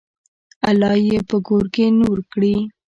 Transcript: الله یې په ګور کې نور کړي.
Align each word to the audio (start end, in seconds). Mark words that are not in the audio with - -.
الله 0.69 0.93
یې 1.07 1.17
په 1.29 1.37
ګور 1.47 1.65
کې 1.73 1.85
نور 1.99 2.17
کړي. 2.31 2.55